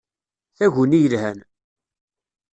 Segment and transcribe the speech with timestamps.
[0.57, 1.39] Taguni yelhan!